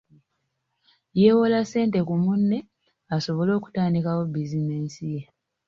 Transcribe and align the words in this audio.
Yeewola 1.19 1.59
ssente 1.63 1.99
ku 2.07 2.15
munne 2.23 2.57
asobole 3.15 3.51
okutandikawo 3.55 4.21
bizinensi 4.33 5.03
ye. 5.13 5.21